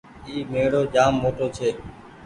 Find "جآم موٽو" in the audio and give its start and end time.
0.93-1.45